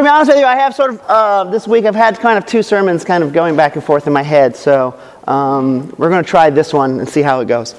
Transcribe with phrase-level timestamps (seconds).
[0.00, 2.38] to be honest with you, I have sort of, uh, this week I've had kind
[2.38, 4.56] of two sermons kind of going back and forth in my head.
[4.56, 7.74] So um, we're going to try this one and see how it goes.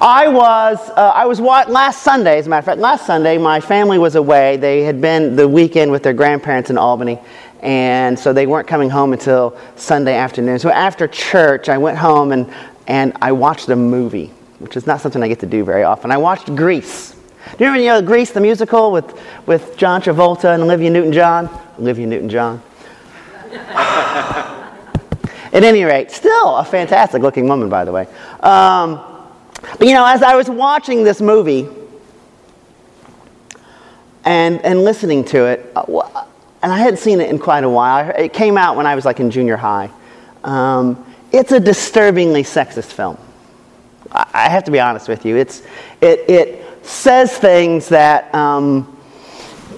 [0.00, 3.36] I was, uh, I was what, last Sunday, as a matter of fact, last Sunday,
[3.36, 4.56] my family was away.
[4.56, 7.18] They had been the weekend with their grandparents in Albany.
[7.60, 10.58] And so they weren't coming home until Sunday afternoon.
[10.58, 12.50] So after church, I went home and,
[12.86, 14.28] and I watched a movie,
[14.58, 16.12] which is not something I get to do very often.
[16.12, 17.14] I watched Grease.
[17.50, 21.12] Do you remember you know, Grease, the musical with, with John Travolta and Olivia Newton
[21.12, 21.50] John?
[21.78, 22.62] Olivia Newton John.
[25.52, 28.06] At any rate, still a fantastic looking woman, by the way.
[28.40, 29.00] Um,
[29.78, 31.68] but you know, as I was watching this movie
[34.24, 36.24] and, and listening to it, uh,
[36.62, 39.04] and I hadn't seen it in quite a while, it came out when I was
[39.04, 39.90] like in junior high.
[40.44, 43.18] Um, it's a disturbingly sexist film.
[44.12, 45.36] I have to be honest with you.
[45.36, 45.62] It's,
[46.00, 48.98] it, it, says things that um,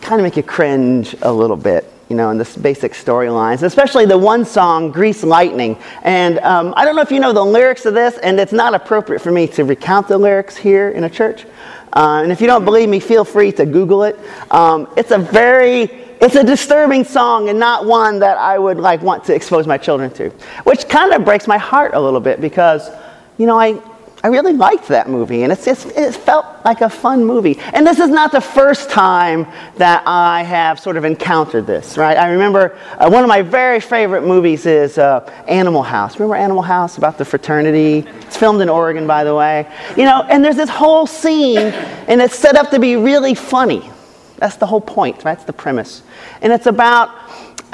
[0.01, 4.07] kind of make you cringe a little bit, you know, in the basic storylines, especially
[4.07, 5.79] the one song, Grease Lightning.
[6.03, 8.75] And um, I don't know if you know the lyrics of this, and it's not
[8.75, 11.47] appropriate for me to recount the lyrics here in a church.
[11.93, 14.19] Uh, and if you don't believe me, feel free to Google it.
[14.51, 19.03] Um, it's a very it's a disturbing song and not one that I would like
[19.03, 20.31] want to expose my children to,
[20.65, 22.89] which kind of breaks my heart a little bit because,
[23.37, 23.79] you know, I,
[24.25, 27.59] I really liked that movie, and it's, it felt like a fun movie.
[27.75, 32.17] And this is not the first time that I have sort of encountered this, right?
[32.17, 36.19] I remember uh, one of my very favorite movies is uh, Animal House.
[36.19, 38.09] Remember Animal House about the fraternity?
[38.23, 39.71] It's filmed in Oregon, by the way.
[39.95, 43.91] You know, and there's this whole scene, and it's set up to be really funny.
[44.39, 45.35] That's the whole point, right?
[45.35, 46.03] That's the premise.
[46.41, 47.11] And it's about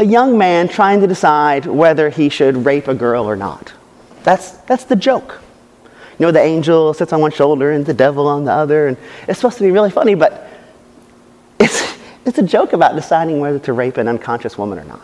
[0.01, 3.73] a young man trying to decide whether he should rape a girl or not.
[4.25, 5.41] That's, that's the joke
[6.21, 8.89] you know, the angel sits on one shoulder and the devil on the other.
[8.89, 10.51] And it's supposed to be really funny, but
[11.59, 11.97] it's,
[12.27, 15.01] it's a joke about deciding whether to rape an unconscious woman or not.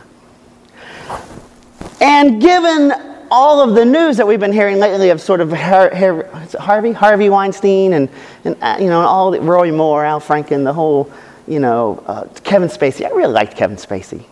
[2.03, 2.93] And given
[3.31, 6.29] all of the news that we've been hearing lately of sort of Har- Har-
[6.61, 8.11] Harvey, Harvey Weinstein, and,
[8.45, 11.11] and uh, you know, all the, Roy Moore, Al Franken, the whole,
[11.49, 13.07] you know, uh, Kevin Spacey.
[13.07, 14.27] I really liked Kevin Spacey.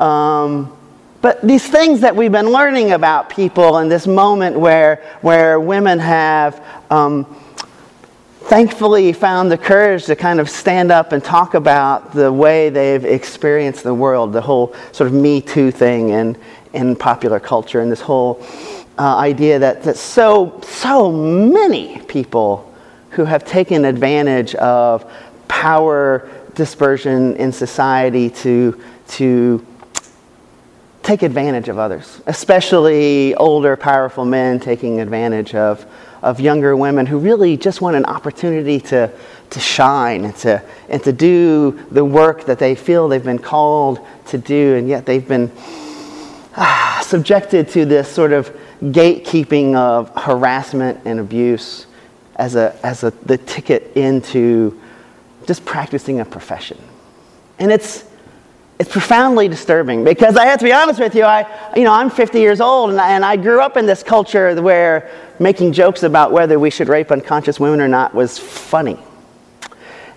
[0.00, 0.76] Um,
[1.22, 6.00] but these things that we've been learning about people in this moment where, where women
[6.00, 7.24] have um,
[8.40, 13.04] thankfully found the courage to kind of stand up and talk about the way they've
[13.04, 16.36] experienced the world, the whole sort of Me Too thing in,
[16.72, 18.44] in popular culture, and this whole
[18.98, 22.74] uh, idea that, that so, so many people
[23.10, 25.08] who have taken advantage of
[25.46, 29.64] power dispersion in society to, to
[31.02, 35.84] take advantage of others, especially older, powerful men taking advantage of,
[36.22, 39.10] of younger women who really just want an opportunity to,
[39.50, 44.06] to shine and to, and to do the work that they feel they've been called
[44.26, 45.50] to do, and yet they've been
[46.56, 51.86] ah, subjected to this sort of gatekeeping of harassment and abuse
[52.36, 54.80] as, a, as a, the ticket into
[55.46, 56.78] just practicing a profession.
[57.58, 58.04] And it's,
[58.82, 62.10] it's profoundly disturbing because I have to be honest with you, I, you know, I'm
[62.10, 66.02] 50 years old and I, and I grew up in this culture where making jokes
[66.02, 68.98] about whether we should rape unconscious women or not was funny.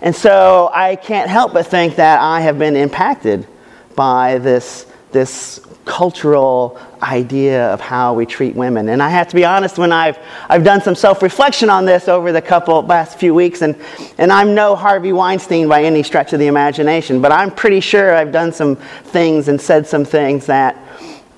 [0.00, 3.46] And so I can't help but think that I have been impacted
[3.94, 8.88] by this, this cultural idea of how we treat women.
[8.88, 10.18] And I have to be honest, when I've,
[10.48, 13.76] I've done some self reflection on this over the couple last few weeks, and,
[14.18, 18.14] and I'm no Harvey Weinstein by any stretch of the imagination, but I'm pretty sure
[18.14, 20.76] I've done some things and said some things that,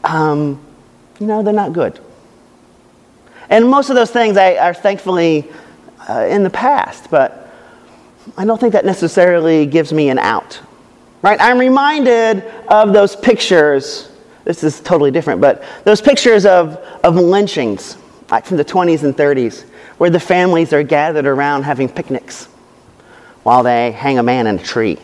[0.05, 0.65] um,
[1.21, 2.01] you know, they're not good.
[3.51, 5.51] And most of those things I, are thankfully
[6.09, 7.53] uh, in the past, but
[8.37, 10.61] I don't think that necessarily gives me an out.
[11.23, 11.41] Right?
[11.41, 14.09] I'm reminded of those pictures
[14.49, 17.99] this is totally different, but those pictures of, of lynchings,
[18.31, 19.65] like from the 20s and 30s,
[19.99, 22.47] where the families are gathered around having picnics
[23.43, 24.97] while they hang a man in a tree.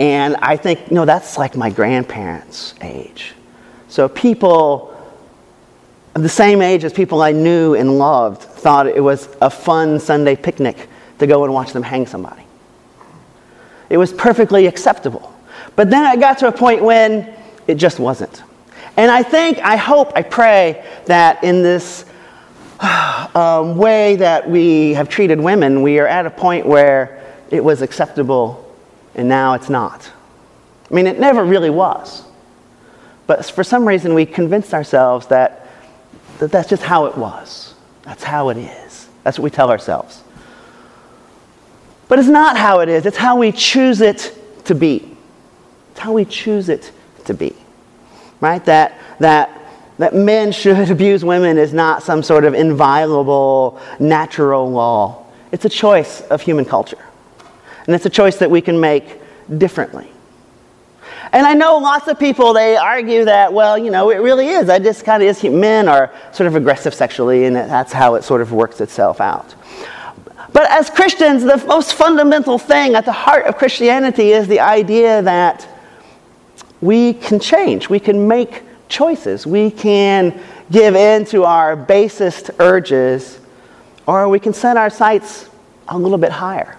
[0.00, 3.34] And I think, know, that's like my grandparents' age.
[3.86, 4.88] So people
[6.14, 10.34] the same age as people I knew and loved thought it was a fun Sunday
[10.34, 10.88] picnic
[11.20, 12.41] to go and watch them hang somebody.
[13.92, 15.30] It was perfectly acceptable.
[15.76, 17.34] But then I got to a point when
[17.66, 18.42] it just wasn't.
[18.96, 22.06] And I think, I hope, I pray that in this
[23.34, 27.82] um, way that we have treated women, we are at a point where it was
[27.82, 28.74] acceptable
[29.14, 30.10] and now it's not.
[30.90, 32.24] I mean, it never really was.
[33.26, 35.68] But for some reason, we convinced ourselves that,
[36.38, 37.74] that that's just how it was.
[38.04, 39.10] That's how it is.
[39.22, 40.22] That's what we tell ourselves.
[42.08, 45.16] But it's not how it is, it's how we choose it to be.
[45.92, 46.92] It's how we choose it
[47.24, 47.54] to be.
[48.40, 48.64] Right?
[48.64, 49.58] That, that,
[49.98, 55.26] that men should abuse women is not some sort of inviolable natural law.
[55.52, 57.04] It's a choice of human culture.
[57.86, 59.20] And it's a choice that we can make
[59.58, 60.12] differently.
[61.32, 64.68] And I know lots of people, they argue that, well, you know, it really is.
[64.68, 65.42] I just kind of is.
[65.42, 69.54] Men are sort of aggressive sexually, and that's how it sort of works itself out.
[70.52, 75.22] But as Christians, the most fundamental thing at the heart of Christianity is the idea
[75.22, 75.66] that
[76.80, 80.38] we can change, we can make choices, we can
[80.70, 83.38] give in to our basest urges,
[84.06, 85.48] or we can set our sights
[85.88, 86.76] a little bit higher.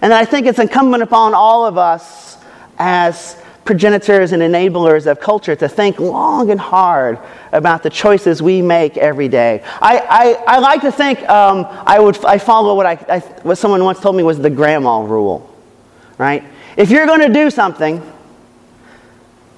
[0.00, 2.38] And I think it's incumbent upon all of us
[2.78, 7.18] as progenitors and enablers of culture to think long and hard
[7.52, 9.62] about the choices we make every day.
[9.82, 13.58] I, I, I like to think um, I, would, I follow what, I, I, what
[13.58, 15.54] someone once told me was the grandma rule,
[16.16, 16.42] right?
[16.78, 18.00] If you're going to do something,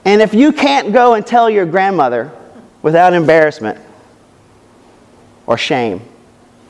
[0.04, 2.32] and if you can't go and tell your grandmother
[2.82, 3.78] without embarrassment
[5.46, 6.00] or shame,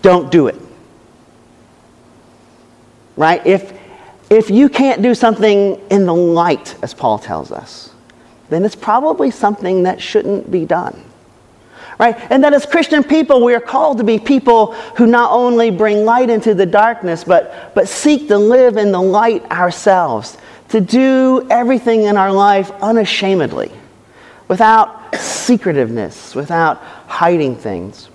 [0.02, 0.56] don't do it.
[3.16, 3.46] Right?
[3.46, 3.79] If,
[4.30, 7.90] if you can't do something in the light, as Paul tells us,
[8.48, 11.04] then it's probably something that shouldn't be done.
[11.98, 12.16] Right?
[12.30, 16.04] And that as Christian people, we are called to be people who not only bring
[16.04, 20.38] light into the darkness, but, but seek to live in the light ourselves,
[20.68, 23.70] to do everything in our life unashamedly,
[24.48, 28.08] without secretiveness, without hiding things.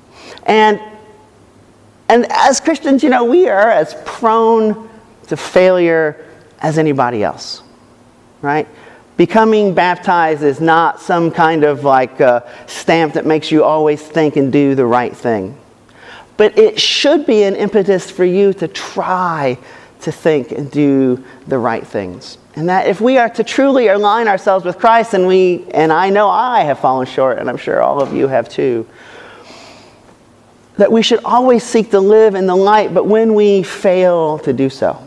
[0.43, 0.81] And,
[2.09, 4.89] and as Christians, you know, we are as prone
[5.25, 6.25] to failure
[6.59, 7.63] as anybody else,
[8.41, 8.67] right?
[9.17, 14.35] Becoming baptized is not some kind of like uh, stamp that makes you always think
[14.35, 15.57] and do the right thing.
[16.37, 19.57] But it should be an impetus for you to try
[20.01, 22.37] to think and do the right things.
[22.57, 26.09] And that if we are to truly align ourselves with Christ, and we, and I
[26.09, 28.87] know I have fallen short, and I'm sure all of you have too,
[30.77, 34.51] that we should always seek to live in the light, but when we fail to
[34.51, 35.01] do so,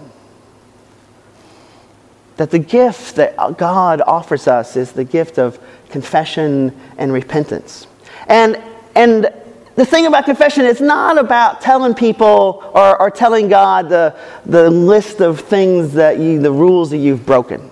[2.39, 5.59] that the gift that God offers us is the gift of
[5.91, 7.87] confession and repentance.
[8.29, 8.63] And,
[8.95, 9.29] and
[9.75, 14.71] the thing about confession is not about telling people or, or telling God the, the
[14.71, 17.71] list of things that you, the rules that you've broken,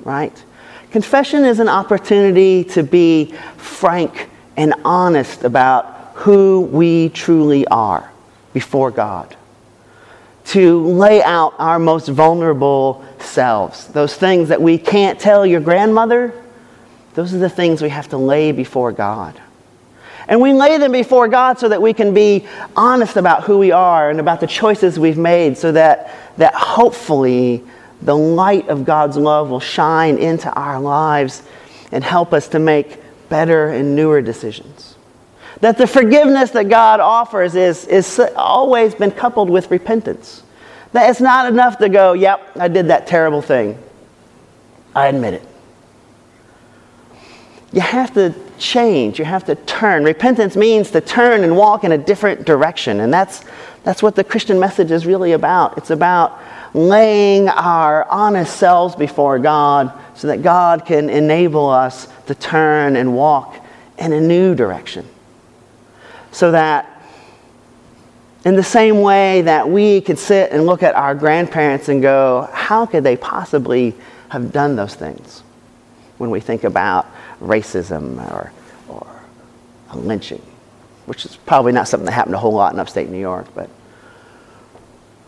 [0.00, 0.44] right?
[0.90, 8.10] Confession is an opportunity to be frank and honest about who we truly are
[8.54, 9.36] before God
[10.56, 13.88] to lay out our most vulnerable selves.
[13.88, 16.32] Those things that we can't tell your grandmother,
[17.12, 19.38] those are the things we have to lay before God.
[20.26, 23.70] And we lay them before God so that we can be honest about who we
[23.70, 27.62] are and about the choices we've made, so that, that hopefully
[28.00, 31.42] the light of God's love will shine into our lives
[31.92, 32.98] and help us to make
[33.28, 34.94] better and newer decisions.
[35.60, 40.44] That the forgiveness that God offers is, is always been coupled with repentance.
[40.96, 43.78] That it's not enough to go, yep, I did that terrible thing.
[44.94, 45.42] I admit it.
[47.70, 49.18] You have to change.
[49.18, 50.04] You have to turn.
[50.04, 53.00] Repentance means to turn and walk in a different direction.
[53.00, 53.44] And that's,
[53.84, 55.76] that's what the Christian message is really about.
[55.76, 56.40] It's about
[56.72, 63.14] laying our honest selves before God so that God can enable us to turn and
[63.14, 63.54] walk
[63.98, 65.06] in a new direction
[66.32, 66.95] so that
[68.46, 72.48] in the same way that we could sit and look at our grandparents and go,
[72.52, 73.92] how could they possibly
[74.28, 75.42] have done those things
[76.18, 77.08] when we think about
[77.40, 78.52] racism or,
[78.88, 79.06] or
[79.96, 80.40] lynching,
[81.06, 83.68] which is probably not something that happened a whole lot in upstate New York, but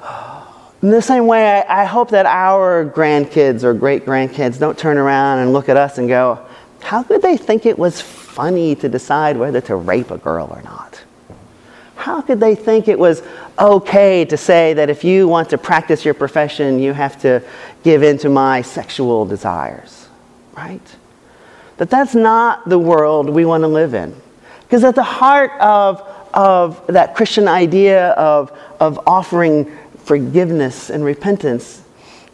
[0.82, 4.96] in the same way, I, I hope that our grandkids or great grandkids don't turn
[4.96, 6.38] around and look at us and go,
[6.82, 10.62] how could they think it was funny to decide whether to rape a girl or
[10.62, 10.87] not?
[11.98, 13.22] How could they think it was
[13.58, 17.42] okay to say that if you want to practice your profession, you have to
[17.82, 20.08] give in to my sexual desires?
[20.56, 20.96] Right?
[21.78, 24.14] That that's not the world we want to live in.
[24.62, 26.00] Because at the heart of,
[26.32, 31.82] of that Christian idea of, of offering forgiveness and repentance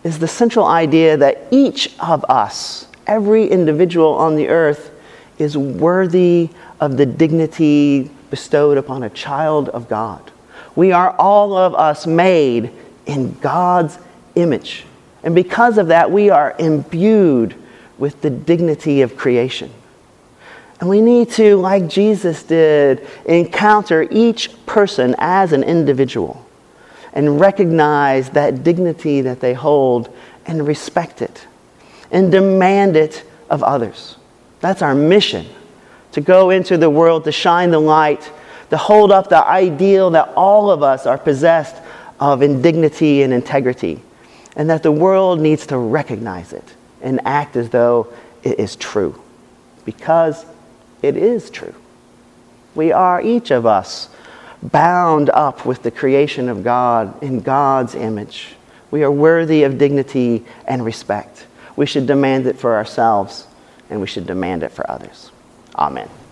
[0.02, 4.90] is the central idea that each of us every individual on the earth
[5.38, 10.30] is worthy of the dignity bestowed upon a child of God.
[10.76, 12.70] We are all of us made
[13.06, 13.98] in God's
[14.34, 14.84] image.
[15.22, 17.54] And because of that, we are imbued
[17.98, 19.70] with the dignity of creation.
[20.80, 26.44] And we need to, like Jesus did, encounter each person as an individual
[27.12, 30.14] and recognize that dignity that they hold
[30.46, 31.46] and respect it
[32.10, 34.16] and demand it of others.
[34.60, 35.46] That's our mission
[36.14, 38.30] to go into the world, to shine the light,
[38.70, 41.76] to hold up the ideal that all of us are possessed
[42.20, 44.00] of in dignity and integrity,
[44.54, 46.64] and that the world needs to recognize it
[47.02, 48.12] and act as though
[48.44, 49.20] it is true,
[49.84, 50.46] because
[51.02, 51.74] it is true.
[52.76, 54.08] We are, each of us,
[54.62, 58.54] bound up with the creation of God in God's image.
[58.92, 61.46] We are worthy of dignity and respect.
[61.74, 63.48] We should demand it for ourselves,
[63.90, 65.32] and we should demand it for others.
[65.76, 66.23] Amen.